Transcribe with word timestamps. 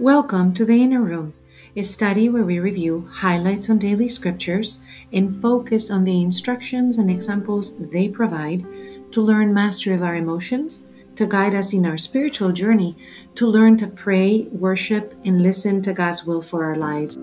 Welcome 0.00 0.54
to 0.54 0.64
the 0.64 0.82
Inner 0.82 1.02
Room, 1.02 1.34
a 1.76 1.82
study 1.82 2.30
where 2.30 2.42
we 2.42 2.58
review 2.58 3.06
highlights 3.12 3.68
on 3.68 3.76
daily 3.76 4.08
scriptures 4.08 4.82
and 5.12 5.36
focus 5.42 5.90
on 5.90 6.04
the 6.04 6.22
instructions 6.22 6.96
and 6.96 7.10
examples 7.10 7.76
they 7.76 8.08
provide 8.08 8.64
to 9.12 9.20
learn 9.20 9.52
mastery 9.52 9.94
of 9.94 10.02
our 10.02 10.16
emotions, 10.16 10.88
to 11.16 11.26
guide 11.26 11.54
us 11.54 11.74
in 11.74 11.84
our 11.84 11.98
spiritual 11.98 12.50
journey, 12.50 12.96
to 13.34 13.46
learn 13.46 13.76
to 13.76 13.88
pray, 13.88 14.48
worship, 14.52 15.12
and 15.22 15.42
listen 15.42 15.82
to 15.82 15.92
God's 15.92 16.24
will 16.24 16.40
for 16.40 16.64
our 16.64 16.76
lives. 16.76 17.18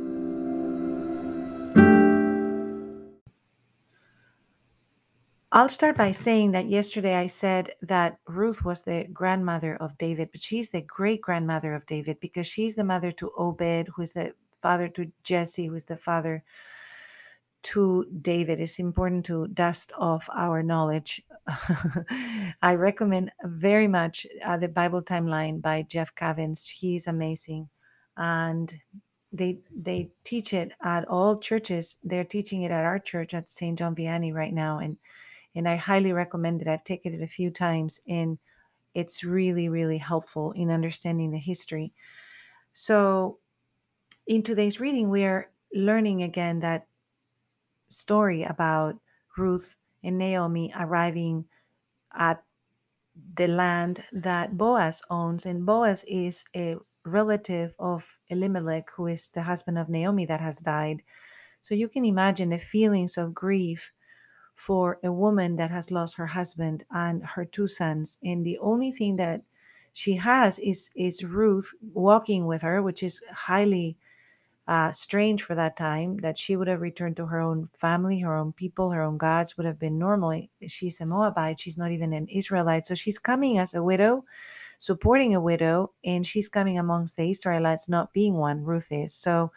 I'll 5.57 5.69
start 5.69 5.97
by 5.97 6.11
saying 6.11 6.51
that 6.51 6.69
yesterday 6.69 7.15
I 7.15 7.25
said 7.25 7.73
that 7.81 8.19
Ruth 8.27 8.63
was 8.63 8.83
the 8.83 9.07
grandmother 9.11 9.75
of 9.75 9.97
David, 9.97 10.29
but 10.31 10.39
she's 10.39 10.69
the 10.69 10.81
great 10.81 11.19
grandmother 11.19 11.73
of 11.73 11.87
David 11.87 12.19
because 12.19 12.45
she's 12.45 12.75
the 12.75 12.83
mother 12.83 13.11
to 13.13 13.31
Obed, 13.35 13.87
who 13.87 14.03
is 14.03 14.11
the 14.11 14.35
father 14.61 14.87
to 14.89 15.11
Jesse, 15.23 15.65
who 15.65 15.73
is 15.73 15.85
the 15.85 15.97
father 15.97 16.43
to 17.63 18.05
David. 18.21 18.59
It's 18.59 18.77
important 18.77 19.25
to 19.25 19.47
dust 19.47 19.91
off 19.97 20.29
our 20.31 20.61
knowledge. 20.61 21.23
I 22.61 22.75
recommend 22.75 23.31
very 23.43 23.87
much 23.87 24.27
uh, 24.45 24.57
the 24.57 24.67
Bible 24.67 25.01
timeline 25.01 25.59
by 25.59 25.81
Jeff 25.81 26.13
Cavins. 26.13 26.69
He's 26.69 27.07
amazing. 27.07 27.69
And 28.15 28.79
they 29.31 29.57
they 29.75 30.11
teach 30.23 30.53
it 30.53 30.73
at 30.83 31.07
all 31.07 31.39
churches. 31.39 31.95
They're 32.03 32.23
teaching 32.23 32.61
it 32.61 32.69
at 32.69 32.85
our 32.85 32.99
church 32.99 33.33
at 33.33 33.49
St. 33.49 33.75
John 33.75 33.95
Vianney 33.95 34.31
right 34.31 34.53
now. 34.53 34.77
And 34.77 34.97
and 35.57 35.67
I 35.67 35.75
highly 35.75 36.13
recommend 36.13 36.61
it. 36.61 36.67
I've 36.67 36.83
taken 36.83 37.13
it 37.13 37.21
a 37.23 37.27
few 37.27 37.51
times 37.51 38.01
and 38.07 38.39
it's 38.93 39.23
really, 39.23 39.69
really 39.69 39.99
helpful 39.99 40.53
in 40.53 40.71
understanding 40.71 41.31
the 41.31 41.39
history. 41.39 41.93
So, 42.73 43.39
in 44.27 44.43
today's 44.43 44.79
reading, 44.79 45.09
we 45.09 45.23
are 45.25 45.51
learning 45.73 46.23
again 46.23 46.59
that 46.61 46.87
story 47.89 48.43
about 48.43 48.99
Ruth 49.37 49.77
and 50.03 50.17
Naomi 50.17 50.73
arriving 50.77 51.45
at 52.13 52.43
the 53.35 53.47
land 53.47 54.03
that 54.11 54.57
Boaz 54.57 55.01
owns. 55.09 55.45
And 55.45 55.65
Boaz 55.65 56.03
is 56.07 56.45
a 56.55 56.77
relative 57.05 57.73
of 57.79 58.17
Elimelech, 58.29 58.89
who 58.91 59.07
is 59.07 59.29
the 59.29 59.43
husband 59.43 59.77
of 59.77 59.89
Naomi 59.89 60.25
that 60.25 60.41
has 60.41 60.59
died. 60.59 61.03
So 61.61 61.75
you 61.75 61.89
can 61.89 62.05
imagine 62.05 62.49
the 62.49 62.57
feelings 62.57 63.17
of 63.17 63.33
grief 63.33 63.91
for 64.57 64.99
a 65.03 65.11
woman 65.11 65.55
that 65.55 65.71
has 65.71 65.91
lost 65.91 66.17
her 66.17 66.27
husband 66.27 66.83
and 66.91 67.23
her 67.23 67.45
two 67.45 67.67
sons 67.67 68.17
and 68.23 68.45
the 68.45 68.57
only 68.57 68.91
thing 68.91 69.15
that 69.15 69.41
she 69.93 70.15
has 70.15 70.59
is 70.59 70.89
is 70.95 71.23
Ruth 71.23 71.71
walking 71.93 72.45
with 72.47 72.63
her 72.63 72.81
which 72.81 73.03
is 73.03 73.21
highly 73.31 73.97
uh, 74.67 74.91
strange 74.91 75.43
for 75.43 75.55
that 75.55 75.77
time 75.77 76.17
that 76.17 76.37
she 76.37 76.55
would 76.57 76.67
have 76.67 76.81
returned 76.81 77.15
to 77.17 77.27
her 77.27 77.39
own 77.39 77.67
family 77.67 78.19
her 78.19 78.35
own 78.35 78.51
people 78.51 78.91
her 78.91 79.03
own 79.03 79.17
gods 79.17 79.55
would 79.55 79.65
have 79.65 79.79
been 79.79 79.99
normally 79.99 80.49
she's 80.67 80.99
a 80.99 81.05
Moabite 81.05 81.59
she's 81.59 81.77
not 81.77 81.91
even 81.91 82.11
an 82.11 82.27
Israelite 82.27 82.85
so 82.85 82.95
she's 82.95 83.19
coming 83.19 83.59
as 83.59 83.75
a 83.75 83.83
widow 83.83 84.25
supporting 84.79 85.33
a 85.35 85.41
widow 85.41 85.91
and 86.03 86.25
she's 86.25 86.49
coming 86.49 86.77
amongst 86.77 87.17
the 87.17 87.29
Israelites 87.29 87.89
not 87.89 88.13
being 88.13 88.35
one 88.35 88.63
Ruth 88.63 88.91
is. 88.91 89.13
So 89.13 89.51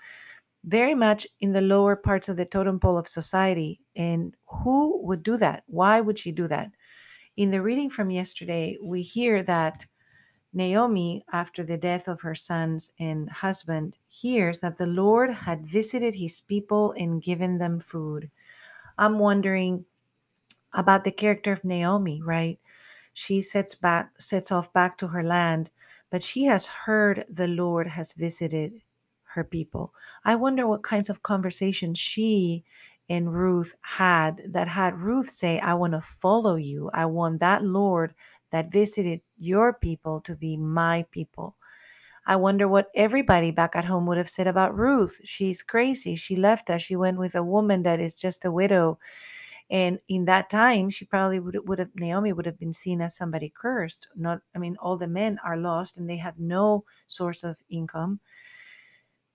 very 0.65 0.95
much 0.95 1.27
in 1.41 1.53
the 1.53 1.61
lower 1.61 1.97
parts 1.97 2.29
of 2.29 2.37
the 2.37 2.45
totem 2.45 2.79
pole 2.81 2.99
of 2.99 3.09
society. 3.09 3.81
And 3.97 4.37
who 4.47 5.01
would 5.07 5.23
do 5.23 5.37
that? 5.39 5.65
Why 5.67 6.01
would 6.01 6.19
she 6.19 6.33
do 6.33 6.47
that? 6.49 6.71
In 7.37 7.51
the 7.51 7.63
reading 7.63 7.91
from 7.91 8.11
yesterday, 8.11 8.77
we 8.83 9.03
hear 9.03 9.43
that 9.45 9.87
Naomi, 10.53 11.23
after 11.33 11.63
the 11.63 11.77
death 11.79 12.09
of 12.09 12.23
her 12.23 12.35
sons 12.35 12.93
and 12.99 13.31
husband, 13.31 13.97
hears 14.09 14.61
that 14.61 14.79
the 14.79 14.87
Lord 14.87 15.31
had 15.31 15.67
visited 15.67 16.17
his 16.17 16.41
people 16.41 16.93
and 16.99 17.23
given 17.23 17.59
them 17.59 17.79
food. 17.79 18.31
I'm 18.99 19.19
wondering 19.19 19.87
about 20.73 21.05
the 21.05 21.13
character 21.13 21.53
of 21.53 21.65
Naomi, 21.65 22.21
right? 22.23 22.59
She 23.13 23.41
sets 23.43 23.75
back 23.75 24.21
sets 24.21 24.53
off 24.53 24.73
back 24.73 24.97
to 24.99 25.09
her 25.09 25.23
land, 25.23 25.71
but 26.11 26.23
she 26.23 26.45
has 26.45 26.67
heard 26.67 27.25
the 27.29 27.49
Lord 27.49 27.89
has 27.89 28.13
visited 28.15 28.83
her 29.35 29.45
people. 29.45 29.95
I 30.25 30.37
wonder 30.37 30.67
what 30.67 30.83
kinds 30.83 31.09
of 31.09 31.23
conversations 31.23 31.99
she 31.99 32.65
and 33.09 33.35
Ruth 33.35 33.75
had 33.81 34.43
that 34.49 34.69
had 34.69 35.01
Ruth 35.01 35.31
say, 35.31 35.59
I 35.59 35.75
want 35.75 35.95
to 35.95 36.01
follow 36.01 36.57
you. 36.57 36.91
I 36.95 37.07
want 37.07 37.41
that 37.41 37.65
Lord 37.65 38.15
that 38.51 38.73
visited 38.73 39.21
your 39.39 39.73
people 39.73 40.21
to 40.23 40.37
be 40.37 40.57
my 40.57 41.05
people. 41.11 41.57
I 42.27 42.37
wonder 42.37 42.69
what 42.69 42.91
everybody 42.95 43.51
back 43.51 43.75
at 43.75 43.87
home 43.87 44.07
would 44.07 44.19
have 44.19 44.29
said 44.29 44.47
about 44.47 44.77
Ruth. 44.77 45.21
She's 45.25 45.63
crazy. 45.63 46.15
She 46.15 46.37
left 46.37 46.71
us. 46.71 46.83
She 46.83 46.95
went 46.95 47.19
with 47.19 47.35
a 47.35 47.43
woman 47.43 47.83
that 47.83 47.99
is 47.99 48.15
just 48.15 48.45
a 48.45 48.53
widow. 48.53 48.99
And 49.71 50.01
in 50.09 50.27
that 50.27 50.51
time, 50.51 50.91
she 50.91 51.05
probably 51.05 51.41
would, 51.41 51.69
would 51.69 51.79
have, 51.79 51.91
Naomi 51.95 52.33
would 52.33 52.47
have 52.47 52.59
been 52.59 52.73
seen 52.73 53.01
as 53.01 53.17
somebody 53.17 53.53
cursed. 53.57 54.09
Not, 54.15 54.43
I 54.55 54.59
mean, 54.59 54.77
all 54.81 54.97
the 54.97 55.09
men 55.09 55.39
are 55.45 55.57
lost 55.57 55.97
and 55.97 56.09
they 56.09 56.17
have 56.19 56.39
no 56.39 56.85
source 57.07 57.43
of 57.43 57.63
income 57.71 58.21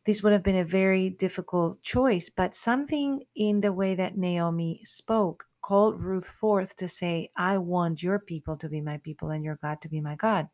this 0.06 0.22
would 0.22 0.34
have 0.34 0.44
been 0.44 0.56
a 0.56 0.64
very 0.64 1.10
difficult 1.10 1.82
choice, 1.82 2.30
but 2.30 2.54
something 2.54 3.24
in 3.36 3.62
the 3.62 3.74
way 3.74 3.96
that 3.96 4.18
Naomi 4.18 4.82
spoke 4.84 5.48
called 5.62 6.00
Ruth 6.00 6.30
forth 6.30 6.76
to 6.76 6.88
say, 6.88 7.32
I 7.36 7.58
want 7.58 8.04
your 8.04 8.20
people 8.20 8.56
to 8.58 8.70
be 8.70 8.82
my 8.82 8.98
people 8.98 9.32
and 9.32 9.44
your 9.44 9.56
God 9.56 9.82
to 9.82 9.90
be 9.90 10.00
my 10.00 10.16
God. 10.16 10.48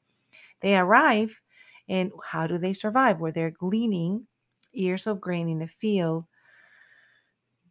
They 0.61 0.77
arrive, 0.77 1.41
and 1.89 2.11
how 2.29 2.47
do 2.47 2.57
they 2.57 2.71
survive? 2.71 3.19
Where 3.19 3.33
they're 3.33 3.51
gleaning 3.51 4.27
ears 4.73 5.05
of 5.05 5.19
grain 5.19 5.49
in 5.49 5.59
the 5.59 5.67
field. 5.67 6.25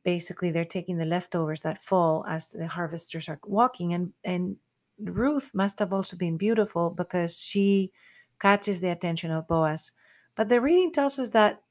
Basically, 0.05 0.51
they're 0.51 0.67
taking 0.67 0.99
the 0.99 1.07
leftovers 1.07 1.63
that 1.63 1.83
fall 1.83 2.27
as 2.29 2.51
the 2.51 2.67
harvesters 2.67 3.27
are 3.27 3.41
walking. 3.45 3.95
And, 3.95 4.13
and 4.23 4.57
Ruth 4.99 5.53
must 5.55 5.79
have 5.79 5.95
also 5.95 6.17
been 6.17 6.37
beautiful 6.37 6.91
because 6.91 7.39
she 7.39 7.91
catches 8.39 8.81
the 8.81 8.91
attention 8.91 9.31
of 9.31 9.49
Boaz. 9.49 9.93
But 10.37 10.51
the 10.51 10.61
reading 10.61 10.93
tells 10.93 11.19
us 11.19 11.31
that 11.31 11.63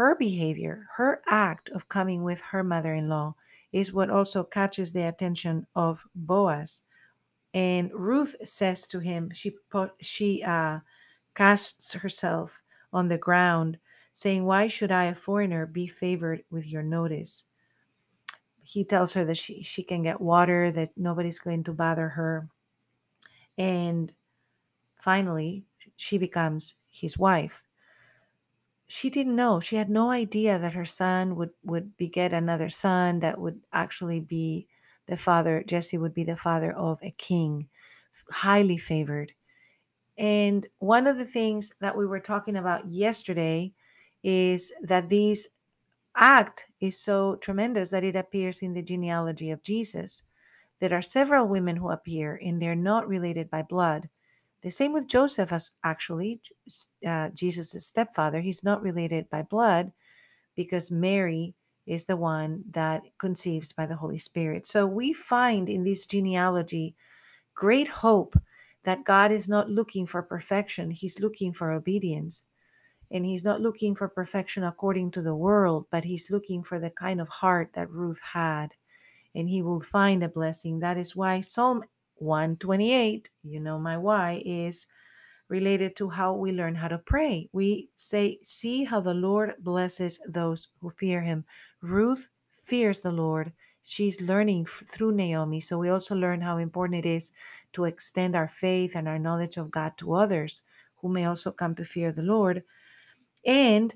her 0.00 0.14
behavior, 0.14 0.86
her 0.94 1.20
act 1.26 1.68
of 1.68 1.90
coming 1.90 2.22
with 2.22 2.40
her 2.40 2.64
mother 2.64 2.94
in 2.94 3.10
law, 3.10 3.34
is 3.70 3.92
what 3.92 4.08
also 4.08 4.42
catches 4.42 4.94
the 4.94 5.06
attention 5.06 5.66
of 5.76 6.06
Boaz. 6.14 6.80
And 7.52 7.92
Ruth 7.92 8.34
says 8.42 8.88
to 8.88 9.00
him, 9.00 9.30
she 9.34 9.54
she 10.00 10.42
uh, 10.42 10.78
casts 11.34 11.92
herself 11.92 12.62
on 12.94 13.08
the 13.08 13.18
ground, 13.18 13.76
saying, 14.14 14.46
"Why 14.46 14.68
should 14.68 14.90
I, 14.90 15.04
a 15.04 15.14
foreigner, 15.14 15.66
be 15.66 15.86
favored 15.86 16.44
with 16.50 16.66
your 16.66 16.82
notice?" 16.82 17.44
He 18.62 18.84
tells 18.84 19.12
her 19.12 19.26
that 19.26 19.36
she 19.36 19.62
she 19.62 19.82
can 19.82 20.02
get 20.02 20.18
water, 20.18 20.72
that 20.72 20.96
nobody's 20.96 21.38
going 21.38 21.64
to 21.64 21.74
bother 21.74 22.08
her, 22.08 22.48
and 23.58 24.14
finally, 24.96 25.66
she 25.96 26.16
becomes 26.16 26.76
his 26.88 27.18
wife 27.18 27.62
she 28.90 29.08
didn't 29.08 29.36
know. 29.36 29.60
She 29.60 29.76
had 29.76 29.88
no 29.88 30.10
idea 30.10 30.58
that 30.58 30.74
her 30.74 30.84
son 30.84 31.36
would 31.36 31.50
would 31.62 31.96
beget 31.96 32.32
another 32.32 32.68
son 32.68 33.20
that 33.20 33.38
would 33.38 33.60
actually 33.72 34.18
be 34.18 34.66
the 35.06 35.16
father. 35.16 35.62
Jesse 35.64 35.96
would 35.96 36.12
be 36.12 36.24
the 36.24 36.36
father 36.36 36.72
of 36.72 36.98
a 37.00 37.12
king, 37.12 37.68
highly 38.32 38.76
favored. 38.76 39.32
And 40.18 40.66
one 40.80 41.06
of 41.06 41.18
the 41.18 41.24
things 41.24 41.72
that 41.80 41.96
we 41.96 42.04
were 42.04 42.18
talking 42.18 42.56
about 42.56 42.90
yesterday 42.90 43.72
is 44.24 44.72
that 44.82 45.08
this 45.08 45.48
act 46.16 46.66
is 46.80 46.98
so 46.98 47.36
tremendous 47.36 47.90
that 47.90 48.02
it 48.02 48.16
appears 48.16 48.60
in 48.60 48.74
the 48.74 48.82
genealogy 48.82 49.52
of 49.52 49.62
Jesus. 49.62 50.24
There 50.80 50.92
are 50.94 51.02
several 51.02 51.46
women 51.46 51.76
who 51.76 51.90
appear, 51.90 52.40
and 52.44 52.60
they're 52.60 52.74
not 52.74 53.06
related 53.06 53.50
by 53.50 53.62
blood 53.62 54.08
the 54.62 54.70
same 54.70 54.92
with 54.92 55.08
Joseph, 55.08 55.52
as 55.52 55.70
actually 55.84 56.40
uh, 57.06 57.30
Jesus' 57.30 57.86
stepfather. 57.86 58.40
He's 58.40 58.62
not 58.62 58.82
related 58.82 59.30
by 59.30 59.42
blood 59.42 59.92
because 60.54 60.90
Mary 60.90 61.54
is 61.86 62.04
the 62.04 62.16
one 62.16 62.62
that 62.70 63.02
conceives 63.18 63.72
by 63.72 63.86
the 63.86 63.96
Holy 63.96 64.18
Spirit. 64.18 64.66
So 64.66 64.86
we 64.86 65.12
find 65.12 65.68
in 65.68 65.84
this 65.84 66.06
genealogy 66.06 66.94
great 67.54 67.88
hope 67.88 68.36
that 68.84 69.04
God 69.04 69.32
is 69.32 69.48
not 69.48 69.70
looking 69.70 70.06
for 70.06 70.22
perfection, 70.22 70.90
He's 70.90 71.20
looking 71.20 71.52
for 71.52 71.72
obedience. 71.72 72.44
And 73.10 73.26
He's 73.26 73.44
not 73.44 73.60
looking 73.60 73.96
for 73.96 74.08
perfection 74.08 74.62
according 74.62 75.10
to 75.12 75.22
the 75.22 75.34
world, 75.34 75.86
but 75.90 76.04
He's 76.04 76.30
looking 76.30 76.62
for 76.62 76.78
the 76.78 76.90
kind 76.90 77.20
of 77.20 77.28
heart 77.28 77.70
that 77.74 77.90
Ruth 77.90 78.20
had. 78.20 78.68
And 79.34 79.48
He 79.48 79.62
will 79.62 79.80
find 79.80 80.22
a 80.22 80.28
blessing. 80.28 80.78
That 80.78 80.96
is 80.96 81.16
why 81.16 81.40
Psalm 81.40 81.82
128, 82.20 83.30
you 83.42 83.60
know 83.60 83.78
my 83.78 83.96
why, 83.96 84.42
is 84.44 84.86
related 85.48 85.96
to 85.96 86.10
how 86.10 86.32
we 86.34 86.52
learn 86.52 86.76
how 86.76 86.88
to 86.88 86.98
pray. 86.98 87.48
We 87.52 87.90
say, 87.96 88.38
See 88.42 88.84
how 88.84 89.00
the 89.00 89.14
Lord 89.14 89.54
blesses 89.58 90.20
those 90.28 90.68
who 90.80 90.90
fear 90.90 91.22
him. 91.22 91.44
Ruth 91.82 92.28
fears 92.50 93.00
the 93.00 93.12
Lord. 93.12 93.52
She's 93.82 94.20
learning 94.20 94.66
through 94.66 95.12
Naomi. 95.12 95.60
So 95.60 95.78
we 95.78 95.88
also 95.88 96.14
learn 96.14 96.42
how 96.42 96.58
important 96.58 97.04
it 97.04 97.08
is 97.08 97.32
to 97.72 97.84
extend 97.84 98.36
our 98.36 98.48
faith 98.48 98.94
and 98.94 99.08
our 99.08 99.18
knowledge 99.18 99.56
of 99.56 99.70
God 99.70 99.96
to 99.98 100.14
others 100.14 100.62
who 100.96 101.08
may 101.08 101.24
also 101.24 101.50
come 101.50 101.74
to 101.74 101.84
fear 101.84 102.12
the 102.12 102.22
Lord. 102.22 102.62
And 103.44 103.94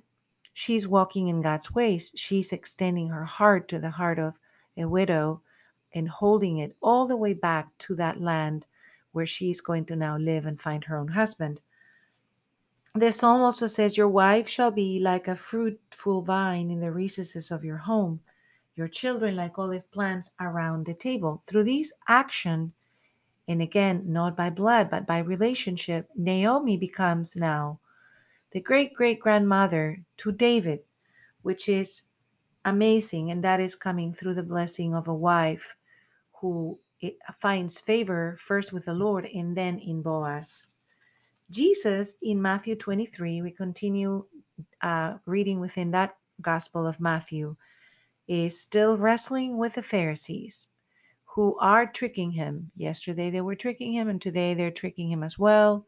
she's 0.53 0.89
walking 0.89 1.29
in 1.29 1.43
God's 1.43 1.75
ways. 1.75 2.11
She's 2.15 2.53
extending 2.53 3.11
her 3.11 3.25
heart 3.25 3.69
to 3.69 3.79
the 3.79 3.91
heart 3.91 4.19
of 4.19 4.39
a 4.77 4.87
widow 4.87 5.43
and 5.95 6.09
holding 6.09 6.59
it 6.59 6.77
all 6.83 7.07
the 7.07 7.17
way 7.17 7.33
back 7.33 7.69
to 7.79 7.95
that 7.95 8.21
land 8.21 8.67
where 9.13 9.25
she's 9.25 9.61
going 9.61 9.85
to 9.87 9.97
now 9.97 10.19
live 10.19 10.45
and 10.45 10.61
find 10.61 10.85
her 10.85 10.97
own 10.97 11.09
husband. 11.09 11.61
The 12.95 13.13
psalm 13.13 13.41
also 13.41 13.67
says, 13.67 13.97
Your 13.97 14.09
wife 14.09 14.49
shall 14.49 14.71
be 14.71 14.99
like 15.01 15.27
a 15.29 15.37
fruitful 15.37 16.23
vine 16.23 16.71
in 16.71 16.81
the 16.81 16.93
recesses 16.93 17.51
of 17.51 17.65
your 17.65 17.79
home, 17.79 18.21
your 18.77 18.89
children 18.89 19.37
like 19.37 19.59
olive 19.59 19.89
plants 19.91 20.31
around 20.41 20.85
the 20.85 20.95
table. 20.95 21.43
Through 21.47 21.65
these 21.65 21.93
action, 22.09 22.73
and 23.47 23.63
again, 23.63 24.03
not 24.07 24.37
by 24.37 24.51
blood, 24.51 24.91
but 24.91 25.07
by 25.07 25.19
relationship, 25.19 26.09
Naomi 26.17 26.77
becomes 26.77 27.37
now 27.37 27.81
the 28.53 28.61
great 28.61 28.95
great 28.95 29.21
grandmother 29.21 29.99
to 30.19 30.33
David, 30.33 30.81
which 31.43 31.69
is 31.69 32.03
amazing. 32.65 33.31
And 33.31 33.43
that 33.45 33.61
is 33.61 33.75
coming 33.75 34.13
through 34.13 34.35
the 34.35 34.43
blessing 34.43 34.95
of 34.95 35.09
a 35.09 35.15
wife 35.15 35.77
who 36.45 36.79
finds 37.41 37.81
favor 37.81 38.37
first 38.39 38.71
with 38.71 38.85
the 38.85 38.93
Lord 38.93 39.25
and 39.25 39.57
then 39.57 39.79
in 39.79 40.03
Boaz. 40.03 40.67
Jesus 41.51 42.17
in 42.21 42.43
Matthew 42.43 42.77
23, 42.77 43.41
we 43.41 43.51
continue 43.51 44.27
uh, 44.83 45.15
reading 45.25 45.59
within 45.59 45.91
that 45.93 46.19
Gospel 46.43 46.87
of 46.87 47.01
Matthew, 47.01 47.57
is 48.29 48.61
still 48.61 48.99
wrestling 48.99 49.57
with 49.57 49.73
the 49.73 49.83
Pharisees 49.83 50.69
who 51.25 51.57
are 51.61 51.87
tricking 51.87 52.33
him. 52.33 52.71
Yesterday 52.77 53.31
they 53.31 53.41
were 53.41 53.55
tricking 53.57 53.95
him, 53.95 54.11
and 54.11 54.21
today 54.21 54.53
they're 54.53 54.71
tricking 54.71 55.11
him 55.11 55.23
as 55.23 55.39
well. 55.39 55.87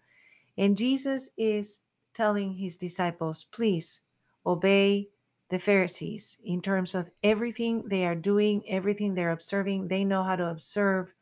And 0.56 0.74
Jesus 0.74 1.28
is 1.36 1.80
telling 2.14 2.54
his 2.54 2.76
disciples, 2.76 3.44
please 3.44 4.00
obey 4.46 5.10
the 5.48 5.58
Pharisees 5.58 6.38
in 6.44 6.60
terms 6.60 6.94
of 6.94 7.10
everything 7.22 7.88
they 7.88 8.04
are 8.06 8.16
doing, 8.16 8.68
everything 8.68 9.14
they're 9.14 9.30
observing. 9.30 9.88
They 9.88 10.04
know 10.04 10.22
how 10.24 10.36
to 10.36 10.48
observe 10.48 11.14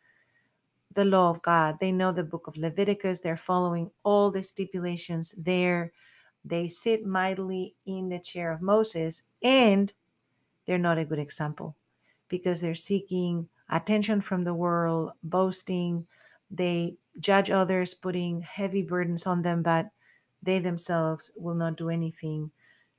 the 0.90 1.04
law 1.04 1.30
of 1.30 1.42
God. 1.42 1.78
They 1.80 1.92
know 1.92 2.12
the 2.12 2.24
book 2.24 2.46
of 2.46 2.56
Leviticus. 2.56 3.20
They're 3.20 3.36
following 3.36 3.90
all 4.02 4.30
the 4.30 4.42
stipulations 4.42 5.32
there. 5.32 5.92
They 6.44 6.68
sit 6.68 7.04
mightily 7.04 7.74
in 7.84 8.08
the 8.08 8.18
chair 8.18 8.52
of 8.52 8.62
Moses, 8.62 9.24
and 9.42 9.92
they're 10.66 10.78
not 10.78 10.98
a 10.98 11.04
good 11.04 11.18
example 11.18 11.76
because 12.28 12.60
they're 12.60 12.74
seeking 12.74 13.48
attention 13.70 14.20
from 14.20 14.44
the 14.44 14.54
world, 14.54 15.12
boasting. 15.22 16.06
They 16.50 16.96
judge 17.18 17.50
others, 17.50 17.94
putting 17.94 18.42
heavy 18.42 18.82
burdens 18.82 19.26
on 19.26 19.42
them, 19.42 19.62
but 19.62 19.90
they 20.42 20.58
themselves 20.58 21.30
will 21.36 21.54
not 21.54 21.76
do 21.76 21.88
anything 21.90 22.50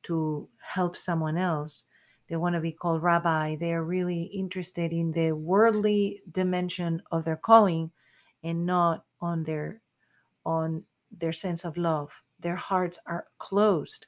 to 0.06 0.50
help 0.62 0.96
someone 0.96 1.38
else. 1.38 1.84
They 2.28 2.36
want 2.36 2.56
to 2.56 2.62
be 2.62 2.72
called 2.72 3.04
rabbi. 3.04 3.56
They 3.56 3.74
are 3.74 3.84
really 3.84 4.24
interested 4.24 4.92
in 4.92 5.12
the 5.12 5.34
worldly 5.34 6.22
dimension 6.32 7.04
of 7.12 7.26
their 7.26 7.36
calling 7.36 7.92
and 8.44 8.66
not 8.66 9.06
on 9.22 9.44
their 9.44 9.82
on 10.46 10.84
their 11.12 11.34
sense 11.34 11.64
of 11.66 11.78
love. 11.78 12.24
Their 12.40 12.56
hearts 12.56 13.00
are 13.06 13.28
closed. 13.38 14.08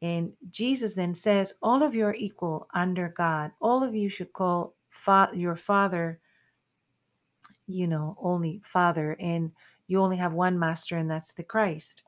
And 0.00 0.32
Jesus 0.50 0.94
then 0.94 1.14
says, 1.14 1.54
All 1.60 1.82
of 1.82 1.94
you 1.94 2.06
are 2.06 2.14
equal 2.14 2.68
under 2.72 3.08
God. 3.08 3.52
All 3.60 3.82
of 3.82 3.94
you 3.94 4.08
should 4.08 4.32
call 4.32 4.74
fa- 4.88 5.30
your 5.34 5.56
father, 5.56 6.20
you 7.66 7.86
know, 7.86 8.16
only 8.20 8.60
father. 8.64 9.16
And 9.18 9.52
you 9.86 10.00
only 10.00 10.18
have 10.18 10.32
one 10.32 10.58
master, 10.58 10.96
and 10.96 11.10
that's 11.10 11.32
the 11.32 11.42
Christ. 11.42 12.02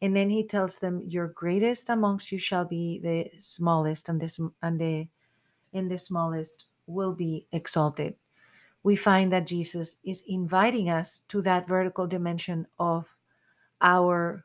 And 0.00 0.16
then 0.16 0.30
he 0.30 0.46
tells 0.46 0.78
them, 0.78 1.02
Your 1.06 1.28
greatest 1.28 1.88
amongst 1.88 2.30
you 2.30 2.38
shall 2.38 2.64
be 2.64 2.98
the 3.00 3.30
smallest, 3.38 4.08
and 4.08 4.20
this 4.20 4.38
and 4.62 4.80
the 4.80 5.08
in 5.72 5.88
the 5.88 5.98
smallest 5.98 6.66
will 6.86 7.14
be 7.14 7.46
exalted. 7.52 8.16
We 8.82 8.96
find 8.96 9.32
that 9.32 9.46
Jesus 9.46 9.96
is 10.04 10.22
inviting 10.26 10.88
us 10.88 11.18
to 11.28 11.42
that 11.42 11.68
vertical 11.68 12.06
dimension 12.06 12.66
of 12.78 13.16
our 13.80 14.44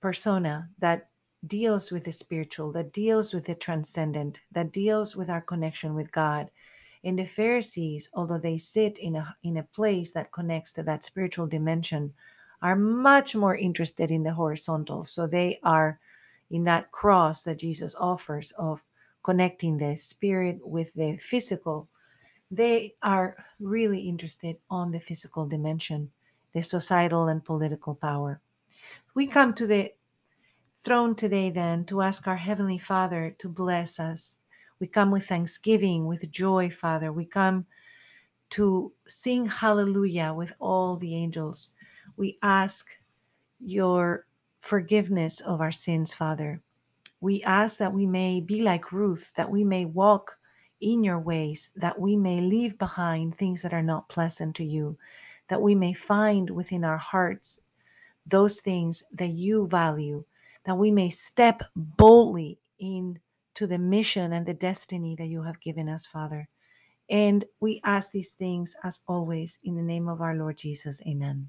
persona 0.00 0.70
that 0.78 1.10
deals 1.46 1.90
with 1.90 2.04
the 2.04 2.12
spiritual, 2.12 2.72
that 2.72 2.92
deals 2.92 3.32
with 3.32 3.46
the 3.46 3.54
transcendent, 3.54 4.40
that 4.52 4.72
deals 4.72 5.16
with 5.16 5.30
our 5.30 5.40
connection 5.40 5.94
with 5.94 6.12
God. 6.12 6.50
And 7.04 7.18
the 7.18 7.26
Pharisees, 7.26 8.10
although 8.12 8.38
they 8.38 8.58
sit 8.58 8.98
in 8.98 9.16
a 9.16 9.36
in 9.42 9.56
a 9.56 9.62
place 9.62 10.12
that 10.12 10.32
connects 10.32 10.72
to 10.74 10.82
that 10.84 11.04
spiritual 11.04 11.46
dimension, 11.46 12.14
are 12.62 12.76
much 12.76 13.36
more 13.36 13.56
interested 13.56 14.10
in 14.10 14.22
the 14.22 14.32
horizontal. 14.32 15.04
So 15.04 15.26
they 15.26 15.58
are 15.62 16.00
in 16.50 16.64
that 16.64 16.90
cross 16.92 17.42
that 17.42 17.58
Jesus 17.58 17.94
offers 17.98 18.52
of 18.52 18.84
connecting 19.22 19.78
the 19.78 19.96
spirit 19.96 20.58
with 20.62 20.94
the 20.94 21.18
physical. 21.18 21.88
They 22.50 22.94
are 23.02 23.44
really 23.60 24.00
interested 24.00 24.56
on 24.70 24.90
the 24.90 25.00
physical 25.00 25.46
dimension, 25.46 26.10
the 26.52 26.62
societal 26.62 27.28
and 27.28 27.44
political 27.44 27.94
power. 27.94 28.40
We 29.14 29.26
come 29.26 29.52
to 29.54 29.66
the 29.66 29.92
throne 30.76 31.14
today 31.14 31.50
then 31.50 31.84
to 31.86 32.02
ask 32.02 32.26
our 32.26 32.36
Heavenly 32.36 32.78
Father 32.78 33.34
to 33.38 33.48
bless 33.48 34.00
us. 34.00 34.36
We 34.80 34.86
come 34.86 35.10
with 35.10 35.26
thanksgiving, 35.26 36.06
with 36.06 36.30
joy, 36.30 36.70
Father. 36.70 37.12
We 37.12 37.24
come 37.24 37.66
to 38.50 38.92
sing 39.06 39.46
hallelujah 39.46 40.32
with 40.32 40.54
all 40.58 40.96
the 40.96 41.14
angels. 41.14 41.70
We 42.18 42.36
ask 42.42 42.96
your 43.60 44.26
forgiveness 44.60 45.40
of 45.40 45.60
our 45.60 45.70
sins, 45.70 46.12
Father. 46.12 46.60
We 47.20 47.44
ask 47.44 47.78
that 47.78 47.92
we 47.92 48.06
may 48.06 48.40
be 48.40 48.60
like 48.60 48.90
Ruth, 48.90 49.30
that 49.36 49.50
we 49.50 49.62
may 49.62 49.84
walk 49.84 50.36
in 50.80 51.04
your 51.04 51.20
ways, 51.20 51.70
that 51.76 52.00
we 52.00 52.16
may 52.16 52.40
leave 52.40 52.76
behind 52.76 53.36
things 53.36 53.62
that 53.62 53.72
are 53.72 53.84
not 53.84 54.08
pleasant 54.08 54.56
to 54.56 54.64
you, 54.64 54.98
that 55.48 55.62
we 55.62 55.76
may 55.76 55.92
find 55.92 56.50
within 56.50 56.84
our 56.84 56.98
hearts 56.98 57.60
those 58.26 58.60
things 58.60 59.04
that 59.12 59.28
you 59.28 59.68
value, 59.68 60.24
that 60.64 60.76
we 60.76 60.90
may 60.90 61.10
step 61.10 61.62
boldly 61.76 62.58
into 62.80 63.20
the 63.66 63.78
mission 63.78 64.32
and 64.32 64.44
the 64.44 64.54
destiny 64.54 65.14
that 65.14 65.26
you 65.26 65.42
have 65.42 65.60
given 65.60 65.88
us, 65.88 66.04
Father. 66.04 66.48
And 67.08 67.44
we 67.60 67.80
ask 67.84 68.10
these 68.10 68.32
things 68.32 68.74
as 68.82 69.00
always 69.06 69.60
in 69.62 69.76
the 69.76 69.82
name 69.82 70.08
of 70.08 70.20
our 70.20 70.34
Lord 70.34 70.58
Jesus. 70.58 71.00
Amen. 71.06 71.48